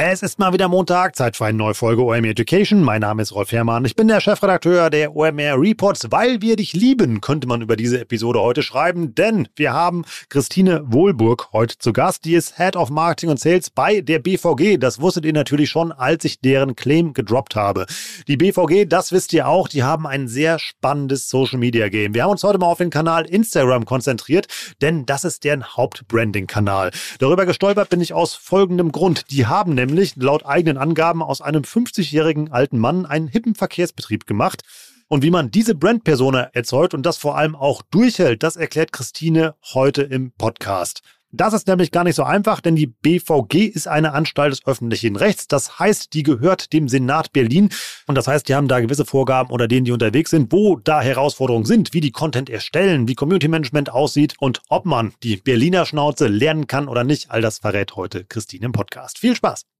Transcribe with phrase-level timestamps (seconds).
[0.00, 2.84] Es ist mal wieder Montag, Zeit für eine neue Folge OMR Education.
[2.84, 3.84] Mein Name ist Rolf Herrmann.
[3.84, 6.12] Ich bin der Chefredakteur der OMR Reports.
[6.12, 10.84] Weil wir dich lieben, könnte man über diese Episode heute schreiben, denn wir haben Christine
[10.86, 12.24] Wohlburg heute zu Gast.
[12.26, 14.78] Die ist Head of Marketing und Sales bei der BVG.
[14.78, 17.84] Das wusstet ihr natürlich schon, als ich deren Claim gedroppt habe.
[18.28, 22.14] Die BVG, das wisst ihr auch, die haben ein sehr spannendes Social Media Game.
[22.14, 24.46] Wir haben uns heute mal auf den Kanal Instagram konzentriert,
[24.80, 26.92] denn das ist deren Hauptbranding-Kanal.
[27.18, 29.32] Darüber gestolpert bin ich aus folgendem Grund.
[29.32, 34.26] Die haben nämlich nämlich laut eigenen Angaben aus einem 50-jährigen alten Mann einen hippen Verkehrsbetrieb
[34.26, 34.62] gemacht.
[35.08, 39.54] Und wie man diese Brandpersona erzeugt und das vor allem auch durchhält, das erklärt Christine
[39.72, 41.02] heute im Podcast.
[41.30, 45.14] Das ist nämlich gar nicht so einfach, denn die BVG ist eine Anstalt des öffentlichen
[45.14, 45.46] Rechts.
[45.46, 47.68] Das heißt, die gehört dem Senat Berlin.
[48.06, 51.02] Und das heißt, die haben da gewisse Vorgaben unter denen die unterwegs sind, wo da
[51.02, 55.84] Herausforderungen sind, wie die Content erstellen, wie Community Management aussieht und ob man die Berliner
[55.84, 57.30] Schnauze lernen kann oder nicht.
[57.30, 59.18] All das verrät heute Christine im Podcast.
[59.18, 59.77] Viel Spaß!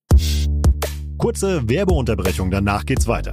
[1.19, 3.33] Kurze Werbeunterbrechung, danach geht's weiter.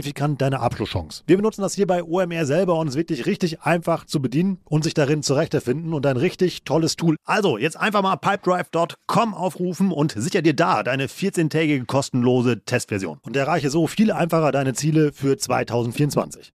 [0.00, 1.22] signifikant deine Abschlusschance.
[1.26, 4.58] Wir benutzen das hier bei OMR selber und es ist wirklich richtig einfach zu bedienen
[4.64, 7.16] und sich darin zurechtzufinden und ein richtig tolles Tool.
[7.24, 13.36] Also jetzt einfach mal pipedrive.com aufrufen und sicher dir da deine 14-tägige kostenlose Testversion und
[13.36, 16.52] erreiche so viel einfacher deine Ziele für 2024.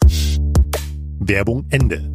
[1.19, 2.12] Werbung Ende.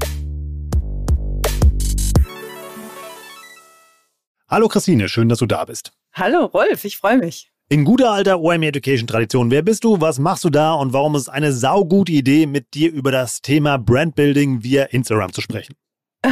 [4.48, 5.92] Hallo Christine, schön, dass du da bist.
[6.14, 7.52] Hallo Rolf, ich freue mich.
[7.72, 11.14] In guter alter OMR Education Tradition, wer bist du, was machst du da und warum
[11.14, 15.76] ist es eine saugute Idee, mit dir über das Thema Brandbuilding via Instagram zu sprechen?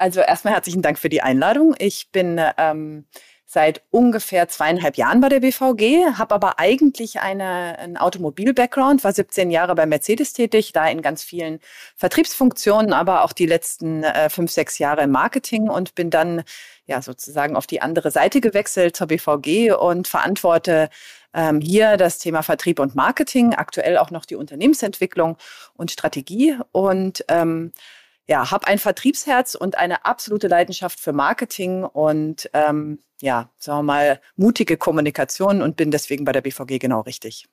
[0.00, 1.74] Also erstmal herzlichen Dank für die Einladung.
[1.80, 3.06] Ich bin ähm,
[3.50, 9.50] seit ungefähr zweieinhalb Jahren bei der BVG, habe aber eigentlich eine, einen Automobil-Background, war 17
[9.50, 11.58] Jahre bei Mercedes tätig, da in ganz vielen
[11.96, 16.42] Vertriebsfunktionen, aber auch die letzten äh, fünf, sechs Jahre im Marketing und bin dann
[16.84, 20.90] ja sozusagen auf die andere Seite gewechselt zur BVG und verantworte
[21.32, 25.38] ähm, hier das Thema Vertrieb und Marketing, aktuell auch noch die Unternehmensentwicklung
[25.72, 27.72] und Strategie und ähm,
[28.28, 33.82] ja, habe ein Vertriebsherz und eine absolute Leidenschaft für Marketing und ähm, ja, sagen wir
[33.82, 37.46] mal, mutige Kommunikation und bin deswegen bei der BVG genau richtig.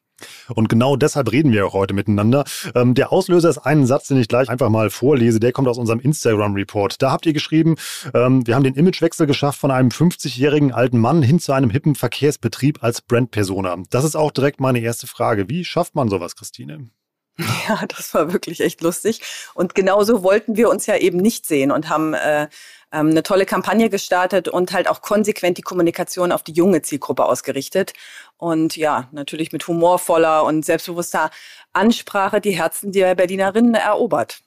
[0.53, 2.45] Und genau deshalb reden wir auch heute miteinander.
[2.73, 5.39] Ähm, der Auslöser ist einen Satz, den ich gleich einfach mal vorlese.
[5.39, 7.01] Der kommt aus unserem Instagram-Report.
[7.01, 7.75] Da habt ihr geschrieben,
[8.13, 11.95] ähm, wir haben den Imagewechsel geschafft von einem 50-jährigen alten Mann hin zu einem hippen
[11.95, 13.75] Verkehrsbetrieb als Brandpersona.
[13.89, 15.49] Das ist auch direkt meine erste Frage.
[15.49, 16.89] Wie schafft man sowas, Christine?
[17.67, 19.21] Ja, das war wirklich echt lustig.
[19.53, 22.47] Und genauso wollten wir uns ja eben nicht sehen und haben äh,
[22.91, 27.25] ähm, eine tolle Kampagne gestartet und halt auch konsequent die Kommunikation auf die junge Zielgruppe
[27.25, 27.93] ausgerichtet.
[28.37, 31.29] Und ja, natürlich mit humorvoller und selbstbewusster
[31.73, 34.44] Ansprache die Herzen der Berlinerinnen erobert.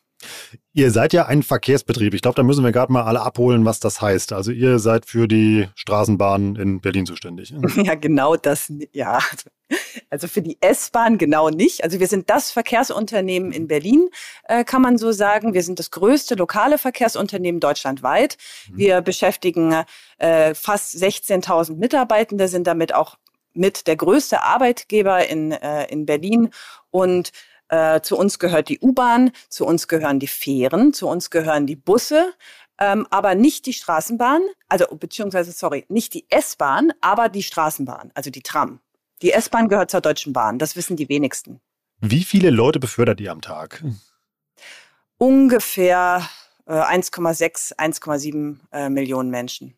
[0.73, 2.15] Ihr seid ja ein Verkehrsbetrieb.
[2.15, 4.33] Ich glaube, da müssen wir gerade mal alle abholen, was das heißt.
[4.33, 7.53] Also ihr seid für die Straßenbahn in Berlin zuständig.
[7.77, 8.73] Ja, genau das.
[8.93, 9.21] Ja,
[10.11, 11.84] also für die S-Bahn genau nicht.
[11.84, 14.09] Also wir sind das Verkehrsunternehmen in Berlin,
[14.45, 15.55] äh, kann man so sagen.
[15.55, 18.37] Wir sind das größte lokale Verkehrsunternehmen deutschlandweit.
[18.71, 18.77] Mhm.
[18.77, 19.85] Wir beschäftigen
[20.19, 23.17] äh, fast 16.000 Mitarbeitende, sind damit auch
[23.55, 26.50] mit der größte Arbeitgeber in, äh, in Berlin
[26.91, 27.33] und
[27.69, 31.77] äh, zu uns gehört die U-Bahn, zu uns gehören die Fähren, zu uns gehören die
[31.77, 32.33] Busse,
[32.81, 38.31] ähm, aber nicht die Straßenbahn, also beziehungsweise, sorry, nicht die S-Bahn, aber die Straßenbahn, also
[38.31, 38.81] die Tram.
[39.23, 41.61] Die S-Bahn gehört zur Deutschen Bahn, das wissen die wenigsten.
[42.00, 43.82] Wie viele Leute befördert ihr am Tag?
[45.19, 46.29] Ungefähr
[46.67, 49.76] äh, 1,6, 1,7 äh, Millionen Menschen.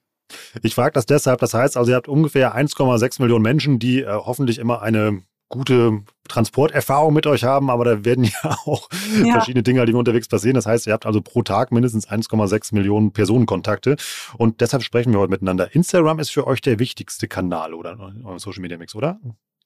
[0.62, 4.12] Ich frage das deshalb, das heißt also, ihr habt ungefähr 1,6 Millionen Menschen, die äh,
[4.12, 8.88] hoffentlich immer eine gute Transporterfahrung mit euch haben, aber da werden ja auch
[9.22, 9.34] ja.
[9.34, 10.54] verschiedene Dinge, die unterwegs passieren.
[10.54, 13.96] Das heißt, ihr habt also pro Tag mindestens 1,6 Millionen Personenkontakte
[14.38, 15.74] und deshalb sprechen wir heute miteinander.
[15.74, 17.98] Instagram ist für euch der wichtigste Kanal oder
[18.38, 19.20] Social Media Mix, oder?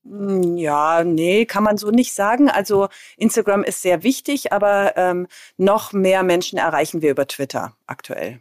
[0.04, 2.50] Hm, ja, nee, kann man so nicht sagen.
[2.50, 5.26] Also Instagram ist sehr wichtig, aber ähm,
[5.56, 8.40] noch mehr Menschen erreichen wir über Twitter aktuell.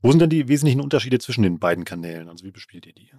[0.00, 2.28] Wo sind denn die wesentlichen Unterschiede zwischen den beiden Kanälen?
[2.28, 3.10] Also wie bespielt ihr die?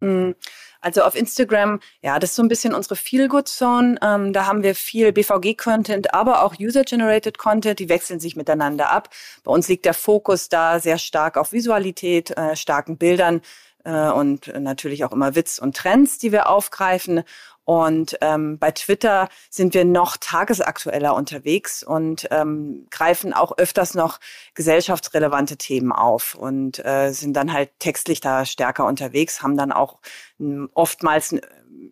[0.00, 0.34] Hm,
[0.80, 3.98] also auf Instagram, ja, das ist so ein bisschen unsere Feel-Good-Zone.
[4.02, 9.08] Ähm, da haben wir viel BVG-Content, aber auch User-Generated Content, die wechseln sich miteinander ab.
[9.42, 13.40] Bei uns liegt der Fokus da sehr stark auf Visualität, äh, starken Bildern
[13.84, 17.22] äh, und natürlich auch immer Witz und Trends, die wir aufgreifen.
[17.66, 24.20] Und ähm, bei Twitter sind wir noch tagesaktueller unterwegs und ähm, greifen auch öfters noch
[24.54, 29.98] gesellschaftsrelevante Themen auf und äh, sind dann halt textlich da stärker unterwegs, haben dann auch
[30.38, 31.40] ähm, oftmals einen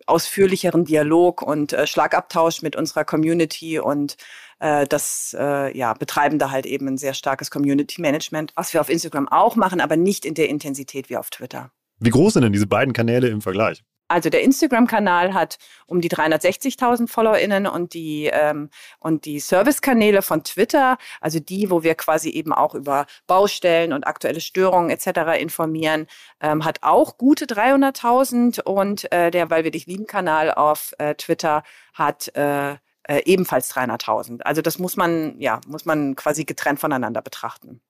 [0.05, 4.15] ausführlicheren Dialog und äh, Schlagabtausch mit unserer Community und
[4.59, 8.79] äh, das äh, ja betreiben da halt eben ein sehr starkes Community Management, was wir
[8.79, 11.71] auf Instagram auch machen, aber nicht in der Intensität wie auf Twitter.
[11.99, 13.83] Wie groß sind denn diese beiden Kanäle im Vergleich?
[14.07, 15.57] Also der Instagram-Kanal hat
[15.87, 18.69] um die 360.000 FollowerInnen und die, ähm,
[18.99, 24.05] und die Service-Kanäle von Twitter, also die, wo wir quasi eben auch über Baustellen und
[24.05, 25.39] aktuelle Störungen etc.
[25.39, 26.07] informieren,
[26.39, 31.15] ähm, hat auch gute 300.000 und äh, der Weil wir dich lieben Kanal auf äh,
[31.15, 31.63] Twitter
[31.93, 32.75] hat äh,
[33.07, 34.41] äh, ebenfalls 300.000.
[34.41, 37.81] Also das muss man, ja, muss man quasi getrennt voneinander betrachten.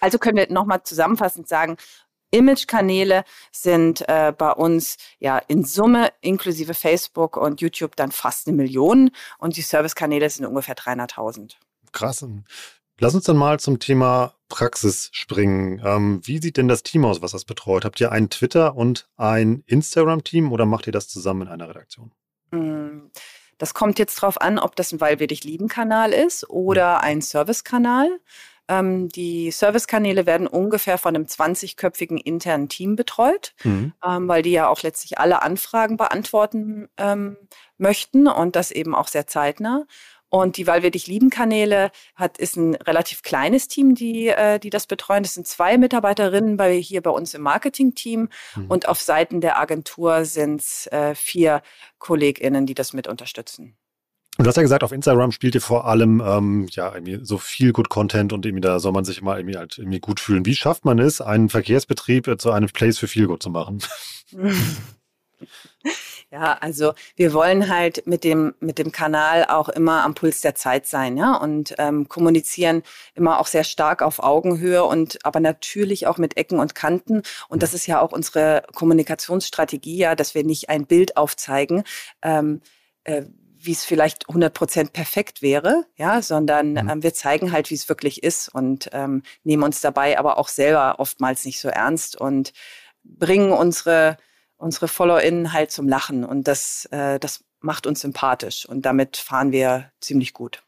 [0.00, 1.76] Also können wir nochmal zusammenfassend sagen,
[2.30, 8.56] Image-Kanäle sind äh, bei uns ja in Summe inklusive Facebook und YouTube dann fast eine
[8.56, 11.54] Million und die Service-Kanäle sind ungefähr 300.000.
[11.92, 12.24] Krass.
[12.98, 15.80] Lass uns dann mal zum Thema Praxis springen.
[15.82, 17.86] Ähm, wie sieht denn das Team aus, was das betreut?
[17.86, 22.12] Habt ihr ein Twitter und ein Instagram-Team oder macht ihr das zusammen in einer Redaktion?
[22.50, 23.10] Mm,
[23.56, 27.02] das kommt jetzt drauf an, ob das ein Weil wir dich lieben Kanal ist oder
[27.02, 28.20] ein Service-Kanal.
[28.70, 33.92] Ähm, die Servicekanäle werden ungefähr von einem 20-köpfigen internen Team betreut, mhm.
[34.06, 37.36] ähm, weil die ja auch letztlich alle Anfragen beantworten ähm,
[37.78, 39.86] möchten und das eben auch sehr zeitnah.
[40.32, 44.60] Und die Weil wir dich lieben Kanäle hat, ist ein relativ kleines Team, die, äh,
[44.60, 45.24] die das betreuen.
[45.24, 48.28] Das sind zwei Mitarbeiterinnen bei, hier bei uns im Marketing-Team.
[48.54, 48.66] Mhm.
[48.70, 51.62] Und auf Seiten der Agentur sind es äh, vier
[51.98, 53.76] KollegInnen, die das mit unterstützen.
[54.40, 57.74] Und du hast ja gesagt, auf Instagram spielt ihr vor allem ähm, ja so viel
[57.74, 60.46] Good Content und irgendwie da soll man sich mal irgendwie halt irgendwie gut fühlen.
[60.46, 63.82] Wie schafft man es, einen Verkehrsbetrieb äh, zu einem Place für viel Good zu machen?
[66.32, 70.54] Ja, also wir wollen halt mit dem mit dem Kanal auch immer am Puls der
[70.54, 72.84] Zeit sein, ja, und ähm, kommunizieren
[73.16, 77.22] immer auch sehr stark auf Augenhöhe und aber natürlich auch mit Ecken und Kanten.
[77.48, 81.82] Und das ist ja auch unsere Kommunikationsstrategie, ja, dass wir nicht ein Bild aufzeigen.
[82.22, 82.60] Ähm,
[83.02, 83.24] äh,
[83.62, 86.88] wie es vielleicht 100 Prozent perfekt wäre, ja, sondern mhm.
[86.88, 90.48] ähm, wir zeigen halt, wie es wirklich ist und ähm, nehmen uns dabei aber auch
[90.48, 92.52] selber oftmals nicht so ernst und
[93.04, 94.16] bringen unsere
[94.56, 99.52] unsere FollowerInnen halt zum Lachen und das äh, das macht uns sympathisch und damit fahren
[99.52, 100.62] wir ziemlich gut.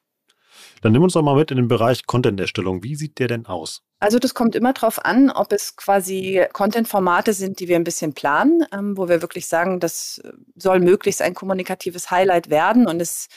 [0.82, 2.82] Dann nimm uns doch mal mit in den Bereich Content-Erstellung.
[2.82, 3.82] Wie sieht der denn aus?
[4.02, 8.14] Also das kommt immer darauf an, ob es quasi Content-Formate sind, die wir ein bisschen
[8.14, 10.20] planen, ähm, wo wir wirklich sagen, das
[10.56, 13.28] soll möglichst ein kommunikatives Highlight werden und es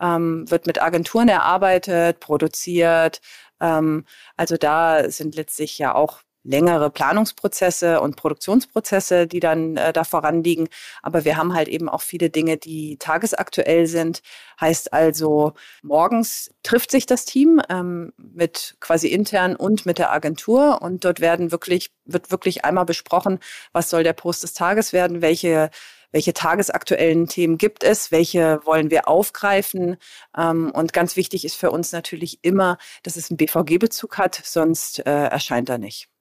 [0.00, 3.20] ähm, wird mit Agenturen erarbeitet, produziert.
[3.60, 4.06] Ähm,
[4.38, 10.68] also da sind letztlich ja auch längere Planungsprozesse und Produktionsprozesse, die dann äh, da voranliegen.
[11.02, 14.22] Aber wir haben halt eben auch viele Dinge, die tagesaktuell sind.
[14.60, 20.80] Heißt also, morgens trifft sich das Team ähm, mit quasi intern und mit der Agentur
[20.82, 23.40] und dort werden wirklich, wird wirklich einmal besprochen,
[23.72, 25.70] was soll der Post des Tages werden, welche
[26.14, 29.96] welche tagesaktuellen Themen gibt es, welche wollen wir aufgreifen.
[30.38, 35.00] Ähm, und ganz wichtig ist für uns natürlich immer, dass es einen BVG-Bezug hat, sonst
[35.00, 36.13] äh, erscheint er nicht.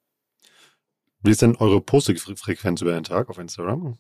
[1.24, 3.98] Wie ist denn eure Posting-Frequenz über den Tag auf Instagram?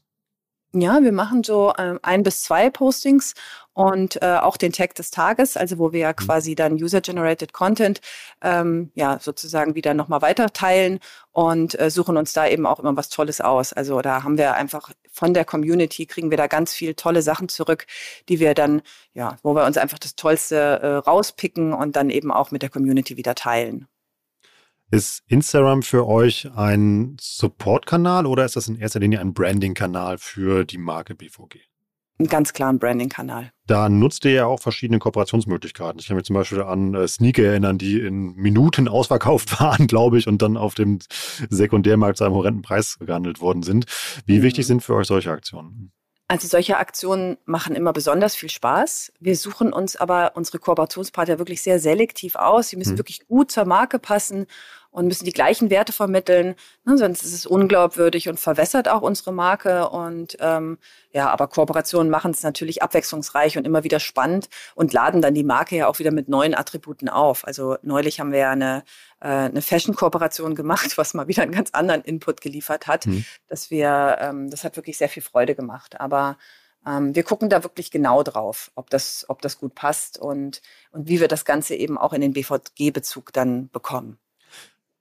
[0.76, 3.36] Ja, wir machen so äh, ein bis zwei Postings
[3.74, 6.16] und äh, auch den Tag des Tages, also wo wir ja mhm.
[6.16, 8.02] quasi dann User-Generated Content
[8.42, 11.00] ähm, ja sozusagen wieder nochmal weiter teilen
[11.32, 13.72] und äh, suchen uns da eben auch immer was Tolles aus.
[13.72, 17.50] Also da haben wir einfach von der Community kriegen wir da ganz viel tolle Sachen
[17.50, 17.86] zurück,
[18.28, 18.82] die wir dann,
[19.14, 22.70] ja, wo wir uns einfach das Tollste äh, rauspicken und dann eben auch mit der
[22.72, 23.88] Community wieder teilen.
[24.94, 30.66] Ist Instagram für euch ein Support-Kanal oder ist das in erster Linie ein Branding-Kanal für
[30.66, 31.62] die Marke BVG?
[32.20, 33.52] Ein ganz klaren Branding-Kanal.
[33.66, 36.00] Da nutzt ihr ja auch verschiedene Kooperationsmöglichkeiten.
[36.00, 40.20] Ich kann mich zum Beispiel an äh, Sneaker erinnern, die in Minuten ausverkauft waren, glaube
[40.20, 41.00] ich, und dann auf dem
[41.50, 43.86] Sekundärmarkt zu einem horrenden Preis gehandelt worden sind.
[44.28, 44.44] Wie mhm.
[44.44, 45.92] wichtig sind für euch solche Aktionen?
[46.28, 49.12] Also solche Aktionen machen immer besonders viel Spaß.
[49.20, 52.70] Wir suchen uns aber unsere Kooperationspartner wirklich sehr selektiv aus.
[52.70, 53.00] Sie müssen mhm.
[53.00, 54.48] wirklich gut zur Marke passen
[54.94, 56.56] und müssen die gleichen Werte vermitteln.
[56.86, 59.90] Ne, sonst ist es unglaubwürdig und verwässert auch unsere Marke.
[59.90, 60.78] Und ähm,
[61.12, 65.44] ja, aber Kooperationen machen es natürlich abwechslungsreich und immer wieder spannend und laden dann die
[65.44, 67.46] Marke ja auch wieder mit neuen Attributen auf.
[67.46, 68.84] Also neulich haben wir ja eine
[69.20, 73.26] äh, eine Fashion-Kooperation gemacht, was mal wieder einen ganz anderen Input geliefert hat, mhm.
[73.48, 76.00] dass wir, ähm, das hat wirklich sehr viel Freude gemacht.
[76.00, 76.38] Aber
[76.86, 81.08] ähm, wir gucken da wirklich genau drauf, ob das, ob das gut passt und, und
[81.08, 84.20] wie wir das Ganze eben auch in den BVG-Bezug dann bekommen.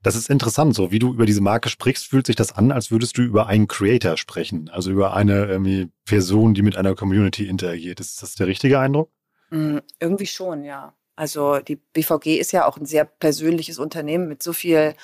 [0.03, 2.91] Das ist interessant, so wie du über diese Marke sprichst, fühlt sich das an, als
[2.91, 8.01] würdest du über einen Creator sprechen, also über eine Person, die mit einer Community interagiert.
[8.01, 9.11] Ist das der richtige Eindruck?
[9.51, 10.95] Mm, irgendwie schon, ja.
[11.15, 14.95] Also die BVG ist ja auch ein sehr persönliches Unternehmen mit so viel,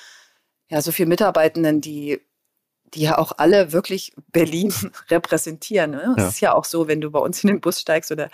[0.69, 2.19] ja, so viel Mitarbeitenden, die
[2.95, 4.73] die ja auch alle wirklich Berlin
[5.09, 5.91] repräsentieren.
[5.91, 6.15] Ne?
[6.17, 8.29] Es ist ja auch so, wenn du bei uns in den Bus steigst oder,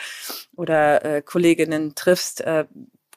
[0.56, 2.66] oder äh, Kolleginnen triffst, äh,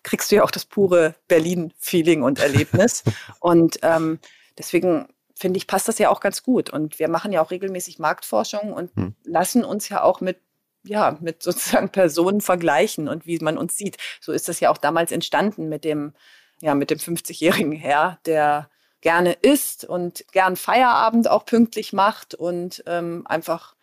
[0.02, 3.04] kriegst du ja auch das pure Berlin-Feeling und Erlebnis.
[3.40, 4.18] und ähm,
[4.56, 6.70] deswegen finde ich, passt das ja auch ganz gut.
[6.70, 9.14] Und wir machen ja auch regelmäßig Marktforschung und hm.
[9.24, 10.38] lassen uns ja auch mit
[10.84, 13.96] ja, mit sozusagen Personen vergleichen und wie man uns sieht.
[14.20, 16.14] So ist das ja auch damals entstanden mit dem,
[16.60, 22.82] ja, mit dem 50-jährigen Herr, der gerne isst und gern Feierabend auch pünktlich macht und
[22.86, 23.76] ähm, einfach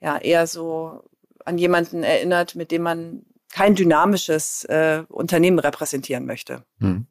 [0.00, 1.02] ja eher so
[1.44, 6.64] an jemanden erinnert, mit dem man kein dynamisches äh, Unternehmen repräsentieren möchte.
[6.80, 7.06] Hm.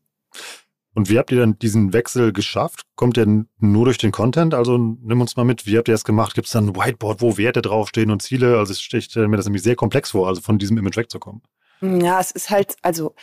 [0.94, 2.82] Und wie habt ihr dann diesen Wechsel geschafft?
[2.96, 3.26] Kommt der
[3.60, 4.54] nur durch den Content?
[4.54, 6.36] Also nimm uns mal mit, wie habt ihr das gemacht?
[6.36, 8.58] Gibt es dann ein Whiteboard, wo Werte draufstehen und Ziele?
[8.58, 11.44] Also ich stelle mir das nämlich sehr komplex vor, also von diesem Image wegzukommen.
[11.80, 13.16] Ja, es ist halt, also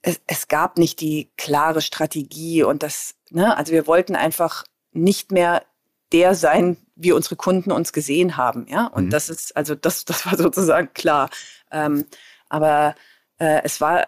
[0.00, 5.32] es, es gab nicht die klare Strategie und das, ne, also wir wollten einfach nicht
[5.32, 5.64] mehr
[6.12, 8.86] der sein, wie unsere Kunden uns gesehen haben, ja.
[8.86, 9.10] Und mhm.
[9.10, 11.30] das ist, also das, das war sozusagen klar.
[11.70, 12.06] Ähm,
[12.48, 12.94] aber
[13.38, 14.06] äh, es war,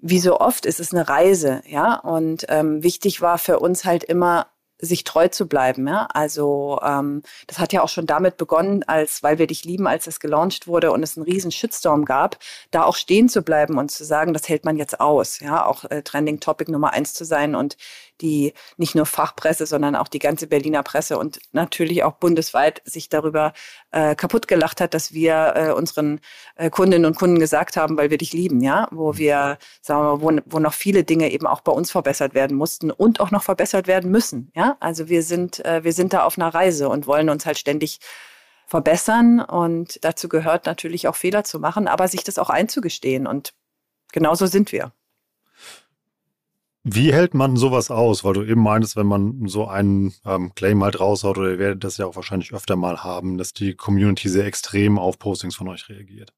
[0.00, 1.96] wie so oft, ist es eine Reise, ja.
[1.96, 4.46] Und ähm, wichtig war für uns halt immer
[4.78, 5.86] sich treu zu bleiben.
[5.88, 6.06] Ja?
[6.12, 10.06] Also ähm, das hat ja auch schon damit begonnen, als weil wir dich lieben, als
[10.06, 12.38] es gelauncht wurde und es einen riesen Shitstorm gab,
[12.70, 15.84] da auch stehen zu bleiben und zu sagen, das hält man jetzt aus, ja, auch
[15.84, 17.76] äh, Trending Topic Nummer eins zu sein und
[18.20, 23.08] die nicht nur Fachpresse, sondern auch die ganze Berliner Presse und natürlich auch bundesweit sich
[23.08, 23.52] darüber
[23.90, 26.20] äh, kaputt gelacht hat, dass wir äh, unseren
[26.56, 30.16] äh, Kundinnen und Kunden gesagt haben, weil wir dich lieben, ja, wo wir, sagen wir
[30.16, 33.30] mal, wo, wo noch viele Dinge eben auch bei uns verbessert werden mussten und auch
[33.30, 34.76] noch verbessert werden müssen, ja.
[34.80, 38.00] Also wir sind, äh, wir sind da auf einer Reise und wollen uns halt ständig
[38.66, 43.54] verbessern und dazu gehört natürlich auch Fehler zu machen, aber sich das auch einzugestehen und
[44.12, 44.92] genauso sind wir.
[46.88, 48.22] Wie hält man sowas aus?
[48.22, 51.82] Weil du eben meintest, wenn man so einen ähm, Claim halt raushaut, oder ihr werdet
[51.82, 55.66] das ja auch wahrscheinlich öfter mal haben, dass die Community sehr extrem auf Postings von
[55.66, 56.32] euch reagiert.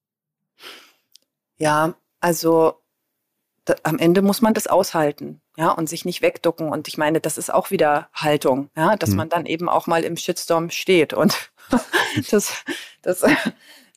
[1.58, 2.80] Ja, also
[3.66, 6.70] da, am Ende muss man das aushalten, ja, und sich nicht wegducken.
[6.70, 9.16] Und ich meine, das ist auch wieder Haltung, ja, dass hm.
[9.16, 11.50] man dann eben auch mal im Shitstorm steht und
[12.30, 12.64] das,
[13.02, 13.22] das,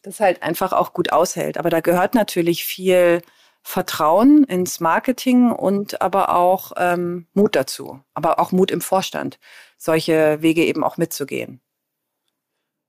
[0.01, 1.57] das halt einfach auch gut aushält.
[1.57, 3.21] Aber da gehört natürlich viel
[3.63, 9.39] Vertrauen ins Marketing und aber auch ähm, Mut dazu, aber auch Mut im Vorstand,
[9.77, 11.61] solche Wege eben auch mitzugehen.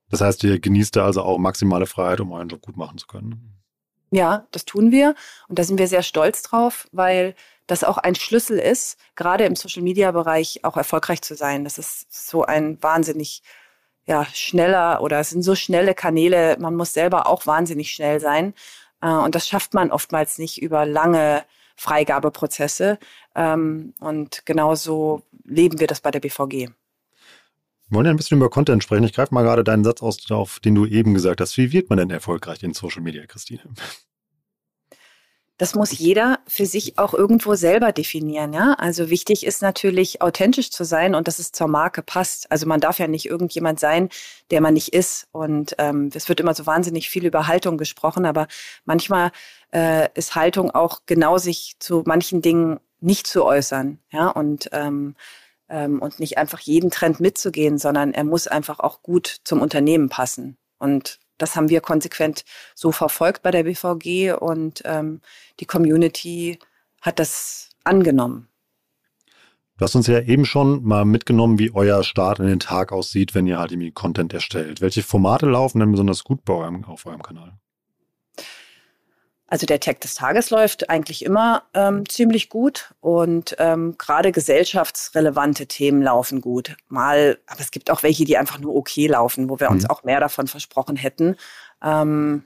[0.09, 3.07] Das heißt, ihr genießt da also auch maximale Freiheit, um euren Job gut machen zu
[3.07, 3.53] können.
[4.11, 5.15] Ja, das tun wir
[5.47, 9.55] und da sind wir sehr stolz drauf, weil das auch ein Schlüssel ist, gerade im
[9.55, 11.63] Social-Media-Bereich auch erfolgreich zu sein.
[11.63, 13.41] Das ist so ein wahnsinnig
[14.05, 16.57] ja, schneller oder es sind so schnelle Kanäle.
[16.59, 18.53] Man muss selber auch wahnsinnig schnell sein.
[19.03, 21.43] Äh, und das schafft man oftmals nicht über lange
[21.75, 22.97] Freigabeprozesse.
[23.35, 26.69] Ähm, und genauso leben wir das bei der BVG.
[27.89, 29.03] Wir wollen ja ein bisschen über Content sprechen.
[29.03, 31.57] Ich greife mal gerade deinen Satz aus, auf den du eben gesagt hast.
[31.57, 33.61] Wie wird man denn erfolgreich in Social Media, Christine?
[35.63, 38.51] Das muss jeder für sich auch irgendwo selber definieren.
[38.51, 38.73] Ja?
[38.73, 42.51] Also wichtig ist natürlich, authentisch zu sein und dass es zur Marke passt.
[42.51, 44.09] Also man darf ja nicht irgendjemand sein,
[44.51, 45.29] der man nicht ist.
[45.31, 48.49] Und ähm, es wird immer so wahnsinnig viel über Haltung gesprochen, aber
[48.83, 49.31] manchmal
[49.73, 53.99] äh, ist Haltung auch genau sich zu manchen Dingen nicht zu äußern.
[54.11, 54.27] Ja?
[54.31, 55.15] Und ähm,
[55.69, 60.09] ähm, und nicht einfach jeden Trend mitzugehen, sondern er muss einfach auch gut zum Unternehmen
[60.09, 60.57] passen.
[60.77, 65.21] Und das haben wir konsequent so verfolgt bei der BVG und ähm,
[65.59, 66.57] die Community
[67.01, 68.47] hat das angenommen.
[69.77, 73.35] Du hast uns ja eben schon mal mitgenommen, wie euer Start in den Tag aussieht,
[73.35, 74.79] wenn ihr halt irgendwie Content erstellt.
[74.81, 77.57] Welche Formate laufen denn besonders gut bei eurem, auf eurem Kanal?
[79.53, 85.67] Also der Tag des Tages läuft eigentlich immer ähm, ziemlich gut und ähm, gerade gesellschaftsrelevante
[85.67, 86.75] Themen laufen gut.
[86.87, 89.75] Mal, aber es gibt auch welche, die einfach nur okay laufen, wo wir mhm.
[89.75, 91.35] uns auch mehr davon versprochen hätten.
[91.83, 92.45] Ähm,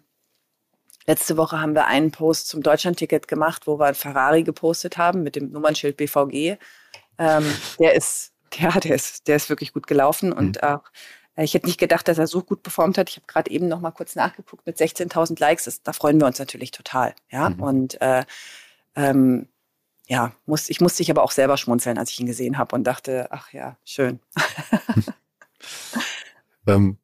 [1.05, 5.23] letzte Woche haben wir einen Post zum Deutschlandticket gemacht, wo wir ein Ferrari gepostet haben
[5.23, 6.57] mit dem Nummernschild BVG.
[7.19, 7.45] Ähm,
[7.79, 10.67] der ist, der, der ist, der ist wirklich gut gelaufen und mhm.
[10.67, 10.83] auch
[11.43, 13.09] ich hätte nicht gedacht, dass er so gut performt hat.
[13.09, 15.65] Ich habe gerade eben noch mal kurz nachgeguckt mit 16.000 Likes.
[15.65, 17.13] Das, da freuen wir uns natürlich total.
[17.29, 17.61] Ja, mhm.
[17.61, 18.25] und äh,
[18.95, 19.47] ähm,
[20.07, 22.85] ja, muss, ich musste ich aber auch selber schmunzeln, als ich ihn gesehen habe und
[22.85, 24.19] dachte, ach ja, schön.
[26.67, 26.97] ähm,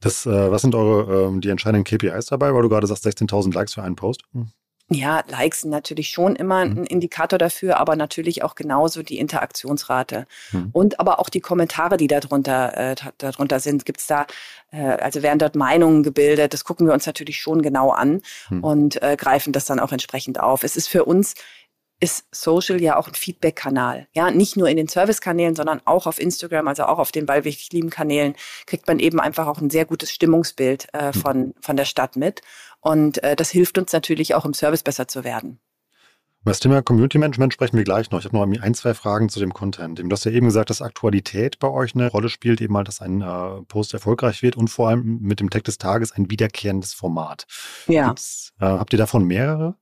[0.00, 3.54] das, äh, was sind eure ähm, die entscheidenden KPIs dabei, weil du gerade sagst 16.000
[3.54, 4.22] Likes für einen Post?
[4.32, 4.52] Hm.
[4.92, 6.78] Ja, Likes sind natürlich schon immer mhm.
[6.78, 10.26] ein Indikator dafür, aber natürlich auch genauso die Interaktionsrate.
[10.50, 10.70] Mhm.
[10.72, 13.84] Und aber auch die Kommentare, die darunter, äh, darunter sind.
[13.84, 14.26] Gibt's da,
[14.72, 18.64] äh, also werden dort Meinungen gebildet, das gucken wir uns natürlich schon genau an mhm.
[18.64, 20.64] und äh, greifen das dann auch entsprechend auf.
[20.64, 21.34] Es ist für uns
[22.00, 24.08] ist Social ja auch ein Feedback-Kanal.
[24.14, 27.44] Ja, nicht nur in den Service-Kanälen, sondern auch auf Instagram, also auch auf den Weil
[27.44, 28.34] wir lieben Kanälen,
[28.66, 31.20] kriegt man eben einfach auch ein sehr gutes Stimmungsbild äh, hm.
[31.20, 32.40] von, von der Stadt mit.
[32.80, 35.60] Und äh, das hilft uns natürlich auch im Service besser zu werden.
[36.42, 38.20] Über das Thema Community Management sprechen wir gleich noch.
[38.20, 39.98] Ich habe noch ein, zwei Fragen zu dem Content.
[39.98, 43.02] Du hast ja eben gesagt, dass Aktualität bei euch eine Rolle spielt, eben halt, dass
[43.02, 46.94] ein äh, Post erfolgreich wird und vor allem mit dem Tag des Tages ein wiederkehrendes
[46.94, 47.46] Format.
[47.88, 48.14] Ja.
[48.58, 49.76] Äh, habt ihr davon mehrere?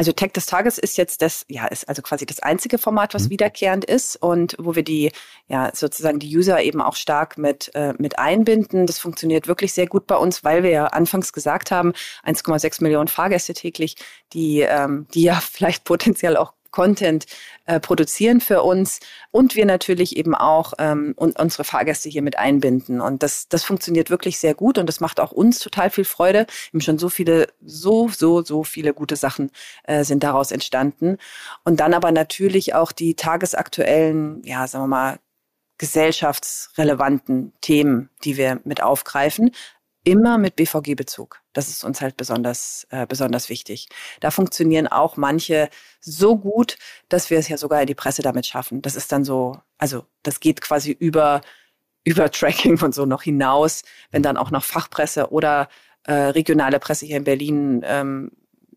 [0.00, 3.24] Also Tech des Tages ist jetzt das, ja, ist also quasi das einzige Format, was
[3.24, 3.30] mhm.
[3.32, 5.12] wiederkehrend ist und wo wir die,
[5.46, 8.86] ja, sozusagen die User eben auch stark mit, äh, mit einbinden.
[8.86, 11.92] Das funktioniert wirklich sehr gut bei uns, weil wir ja anfangs gesagt haben,
[12.24, 13.96] 1,6 Millionen Fahrgäste täglich,
[14.32, 17.26] die, ähm, die ja vielleicht potenziell auch Content
[17.66, 19.00] äh, produzieren für uns
[19.30, 23.00] und wir natürlich eben auch ähm, und unsere Fahrgäste hier mit einbinden.
[23.00, 26.46] Und das, das funktioniert wirklich sehr gut und das macht auch uns total viel Freude.
[26.72, 29.50] Haben schon so viele, so, so, so viele gute Sachen
[29.84, 31.16] äh, sind daraus entstanden.
[31.64, 35.18] Und dann aber natürlich auch die tagesaktuellen, ja, sagen wir mal,
[35.78, 39.50] gesellschaftsrelevanten Themen, die wir mit aufgreifen,
[40.04, 41.39] immer mit BVG-Bezug.
[41.52, 43.88] Das ist uns halt besonders, äh, besonders wichtig.
[44.20, 45.68] Da funktionieren auch manche
[46.00, 46.76] so gut,
[47.08, 48.82] dass wir es ja sogar in die Presse damit schaffen.
[48.82, 51.40] Das ist dann so, also das geht quasi über,
[52.04, 55.68] über Tracking und so noch hinaus, wenn dann auch noch Fachpresse oder
[56.04, 58.30] äh, regionale Presse hier in Berlin ähm,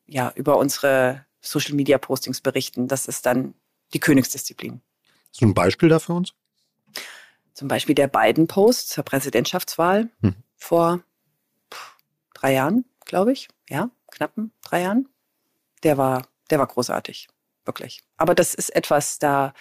[0.07, 2.87] ja über unsere Social Media Postings berichten.
[2.87, 3.53] Das ist dann
[3.93, 4.81] die Königsdisziplin.
[5.31, 6.33] So ein Beispiel da für uns?
[7.53, 10.35] Zum Beispiel der Biden-Post zur Präsidentschaftswahl hm.
[10.55, 11.03] vor
[12.43, 13.47] drei Jahren, glaube ich.
[13.69, 15.07] Ja, knappen drei Jahren.
[15.83, 17.29] Der war, der war großartig.
[17.65, 18.01] Wirklich.
[18.17, 19.53] Aber das ist etwas da,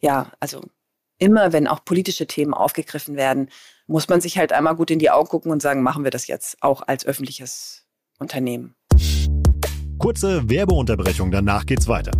[0.00, 0.62] ja, also
[1.18, 3.50] immer wenn auch politische Themen aufgegriffen werden,
[3.86, 6.26] muss man sich halt einmal gut in die Augen gucken und sagen, machen wir das
[6.26, 7.84] jetzt auch als öffentliches
[8.18, 8.74] Unternehmen.
[9.98, 12.12] Kurze Werbeunterbrechung, danach geht's weiter.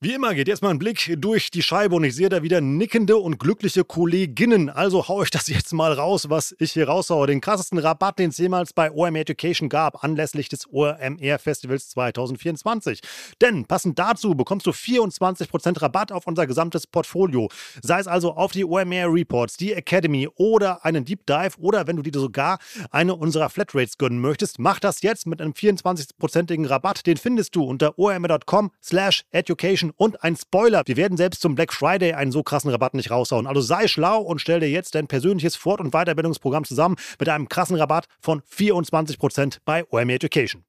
[0.00, 2.60] Wie immer geht jetzt mal ein Blick durch die Scheibe und ich sehe da wieder
[2.60, 4.70] nickende und glückliche Kolleginnen.
[4.70, 7.26] Also hau ich das jetzt mal raus, was ich hier raushaue.
[7.26, 13.00] Den krassesten Rabatt, den es jemals bei OMR Education gab, anlässlich des OMR Festivals 2024.
[13.40, 17.48] Denn passend dazu bekommst du 24% Rabatt auf unser gesamtes Portfolio.
[17.82, 21.96] Sei es also auf die OMR Reports, die Academy oder einen Deep Dive oder wenn
[21.96, 22.60] du dir sogar
[22.92, 27.04] eine unserer Flatrates gönnen möchtest, mach das jetzt mit einem 24%igen Rabatt.
[27.04, 30.82] Den findest du unter omr.com slash education Action und ein Spoiler.
[30.86, 33.46] Wir werden selbst zum Black Friday einen so krassen Rabatt nicht raushauen.
[33.46, 37.48] Also sei schlau und stell dir jetzt dein persönliches Fort- und Weiterbildungsprogramm zusammen mit einem
[37.48, 40.64] krassen Rabatt von 24% bei OMR Education.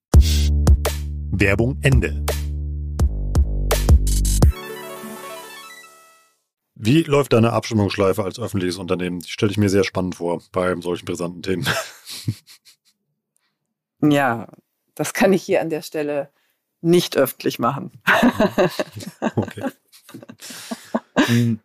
[1.32, 2.24] Werbung Ende.
[6.82, 9.20] Wie läuft deine Abstimmungsschleife als öffentliches Unternehmen?
[9.20, 11.68] Die stelle ich mir sehr spannend vor bei solchen brisanten Themen.
[14.02, 14.48] Ja,
[14.96, 16.30] das kann ich hier an der Stelle
[16.82, 17.92] nicht öffentlich machen.
[19.36, 19.66] okay.
[21.16, 21.60] Hm.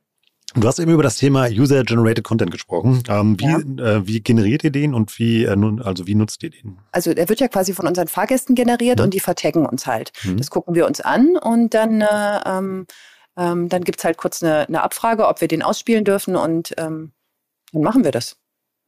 [0.56, 3.02] Du hast eben über das Thema User-Generated Content gesprochen.
[3.08, 3.58] Ähm, wie, ja.
[3.58, 6.78] äh, wie generiert ihr den und wie, äh, nun, also wie nutzt ihr den?
[6.92, 9.06] Also der wird ja quasi von unseren Fahrgästen generiert mhm.
[9.06, 10.12] und die vertaggen uns halt.
[10.22, 10.36] Mhm.
[10.36, 12.86] Das gucken wir uns an und dann, äh, ähm,
[13.36, 16.72] ähm, dann gibt es halt kurz eine, eine, Abfrage, ob wir den ausspielen dürfen und
[16.78, 17.12] ähm,
[17.72, 18.36] dann machen wir das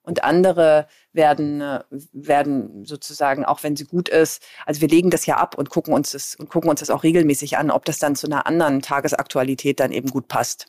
[0.06, 1.80] und andere werden, äh,
[2.12, 5.92] werden sozusagen, auch wenn sie gut ist, also wir legen das ja ab und gucken
[5.92, 8.80] uns das und gucken uns das auch regelmäßig an, ob das dann zu einer anderen
[8.80, 10.68] Tagesaktualität dann eben gut passt.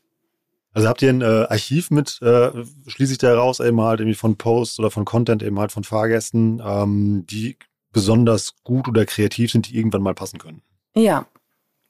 [0.74, 2.52] Also habt ihr ein äh, Archiv mit, äh,
[2.88, 5.84] schließe ich da raus, eben halt irgendwie von Posts oder von Content, eben halt von
[5.84, 7.58] Fahrgästen, ähm, die
[7.94, 10.62] besonders gut oder kreativ sind, die irgendwann mal passen können?
[10.96, 11.26] Ja,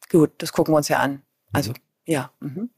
[0.09, 1.21] gut, das gucken wir uns ja an.
[1.51, 1.75] Also, mhm.
[2.05, 2.31] ja.
[2.39, 2.69] Mhm.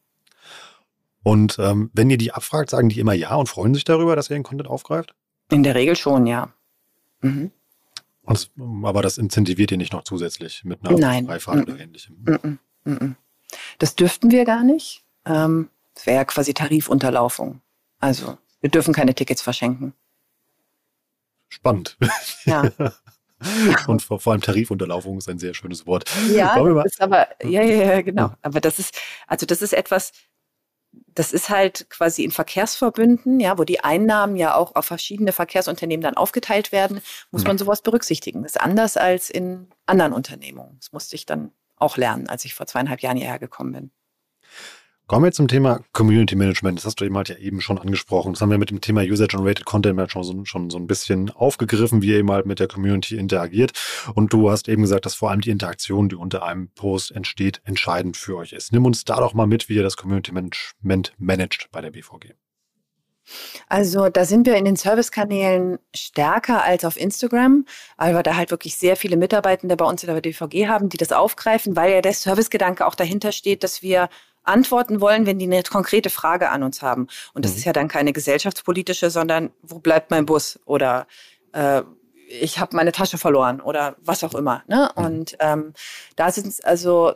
[1.24, 4.30] Und ähm, wenn ihr die abfragt, sagen die immer ja und freuen sich darüber, dass
[4.30, 5.16] ihr den Content aufgreift?
[5.52, 6.54] In der Regel schon, ja.
[7.22, 7.52] Mhm.
[8.26, 8.52] Das,
[8.84, 11.26] aber das incentiviert ihr nicht noch zusätzlich mit einer Nein.
[11.26, 11.64] Freifahrt mhm.
[11.64, 12.18] oder ähnlichem?
[12.24, 12.60] Mhm.
[12.84, 13.16] Mhm.
[13.80, 15.04] Das dürften wir gar nicht.
[15.26, 17.62] Ähm, das wäre ja quasi Tarifunterlaufung.
[18.00, 19.94] Also wir dürfen keine Tickets verschenken.
[21.50, 21.98] Spannend.
[22.46, 22.72] Ja.
[23.88, 26.12] Und vor, vor, allem Tarifunterlaufung ist ein sehr schönes Wort.
[26.34, 28.34] Ja, ist aber, ja, ja, ja, genau.
[28.42, 30.12] Aber das ist, also das ist etwas,
[31.20, 36.02] das ist halt quasi in Verkehrsverbünden, ja, wo die Einnahmen ja auch auf verschiedene Verkehrsunternehmen
[36.02, 38.44] dann aufgeteilt werden, muss man sowas berücksichtigen.
[38.44, 40.78] Das ist anders als in anderen Unternehmungen.
[40.80, 43.92] Das musste ich dann auch lernen, als ich vor zweieinhalb Jahren hierher gekommen bin.
[45.10, 46.78] Kommen wir zum Thema Community Management.
[46.78, 48.34] Das hast du eben halt ja eben schon angesprochen.
[48.34, 52.04] Das haben wir mit dem Thema User-Generated Content Management schon, schon so ein bisschen aufgegriffen,
[52.04, 53.72] wie ihr eben halt mit der Community interagiert.
[54.14, 57.60] Und du hast eben gesagt, dass vor allem die Interaktion, die unter einem Post entsteht,
[57.64, 58.72] entscheidend für euch ist.
[58.72, 62.36] Nimm uns da doch mal mit, wie ihr das Community Management managt bei der BVG.
[63.68, 67.66] Also da sind wir in den Servicekanälen stärker als auf Instagram,
[67.98, 70.98] weil wir da halt wirklich sehr viele Mitarbeitende bei uns in der BVG haben, die
[70.98, 74.10] das aufgreifen, weil ja der Servicegedanke auch dahinter steht, dass wir
[74.50, 77.08] antworten wollen, wenn die eine konkrete Frage an uns haben.
[77.34, 77.58] Und das mhm.
[77.58, 81.08] ist ja dann keine gesellschaftspolitische, sondern wo bleibt mein Bus oder
[81.54, 81.84] äh,
[82.28, 84.64] ich habe meine Tasche verloren oder was auch immer.
[84.68, 84.92] Ne?
[84.96, 85.06] Mhm.
[85.06, 85.74] Und ähm,
[86.16, 87.14] da sind also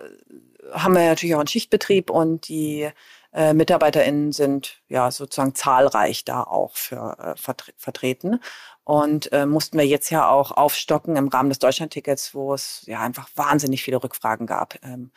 [0.72, 2.90] haben wir natürlich auch einen Schichtbetrieb und die
[3.34, 8.40] äh, MitarbeiterInnen sind ja sozusagen zahlreich da auch für äh, vertre vertreten.
[8.86, 13.00] Und äh, mussten wir jetzt ja auch aufstocken im Rahmen des Deutschlandtickets, wo es ja
[13.00, 14.76] einfach wahnsinnig viele Rückfragen gab.
[14.84, 15.12] Ähm,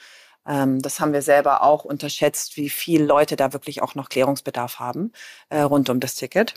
[0.81, 5.13] das haben wir selber auch unterschätzt, wie viele Leute da wirklich auch noch Klärungsbedarf haben
[5.49, 6.55] äh, rund um das Ticket.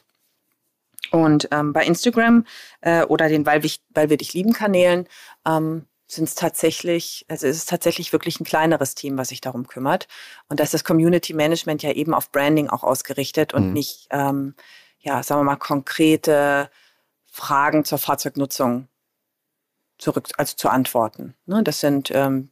[1.11, 2.45] Und ähm, bei Instagram
[2.81, 5.07] äh, oder den weil, weil wir dich lieben Kanälen
[5.47, 9.67] ähm, sind es tatsächlich, also es ist tatsächlich wirklich ein kleineres Team, was sich darum
[9.67, 10.07] kümmert.
[10.49, 13.73] Und da ist das Community Management ja eben auf Branding auch ausgerichtet und mhm.
[13.73, 14.55] nicht, ähm,
[14.99, 16.69] ja, sagen wir mal, konkrete
[17.27, 18.87] Fragen zur Fahrzeugnutzung
[19.99, 21.35] zurück, also zu antworten.
[21.45, 22.49] Ne, das sind ähm,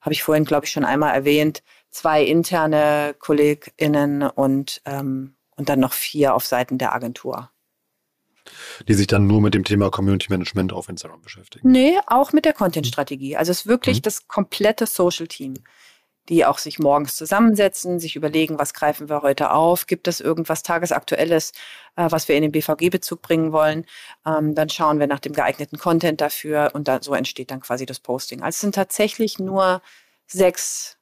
[0.00, 5.80] habe ich vorhin, glaube ich, schon einmal erwähnt, zwei interne KollegInnen und, ähm, und dann
[5.80, 7.50] noch vier auf Seiten der Agentur.
[8.88, 11.70] Die sich dann nur mit dem Thema Community Management auf Instagram beschäftigen?
[11.70, 13.36] Nee, auch mit der Content-Strategie.
[13.36, 14.02] Also es ist wirklich mhm.
[14.02, 15.54] das komplette Social-Team
[16.28, 20.62] die auch sich morgens zusammensetzen, sich überlegen, was greifen wir heute auf, gibt es irgendwas
[20.62, 21.52] Tagesaktuelles,
[21.96, 23.86] äh, was wir in den BVG-Bezug bringen wollen.
[24.26, 27.86] Ähm, dann schauen wir nach dem geeigneten Content dafür und da, so entsteht dann quasi
[27.86, 28.42] das Posting.
[28.42, 29.82] Also es sind tatsächlich nur
[30.26, 30.98] sechs